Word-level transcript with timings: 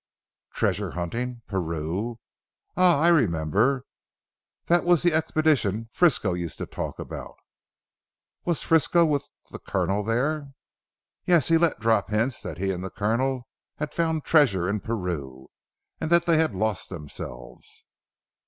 "Treasure 0.55 0.89
hunting! 0.93 1.43
Peru. 1.47 2.17
Ah 2.75 2.99
I 3.01 3.09
remember, 3.09 3.85
that 4.65 4.83
was 4.83 5.03
the 5.03 5.13
expedition 5.13 5.91
Frisco 5.93 6.33
used 6.33 6.57
to 6.57 6.65
talk 6.65 6.97
about." 6.97 7.35
"Was 8.43 8.63
Frisco 8.63 9.05
with 9.05 9.29
the 9.51 9.59
Colonel 9.59 10.03
there?" 10.03 10.53
"Yes. 11.27 11.49
He 11.49 11.57
let 11.59 11.79
drop 11.79 12.09
hints 12.09 12.41
that 12.41 12.57
he 12.57 12.71
and 12.71 12.83
the 12.83 12.89
Colonel 12.89 13.47
had 13.75 13.93
found 13.93 14.23
treasure 14.23 14.67
in 14.67 14.79
Peru, 14.79 15.51
and 15.99 16.09
that 16.09 16.25
they 16.25 16.37
had 16.37 16.55
lost 16.55 16.89
themselves. 16.89 17.85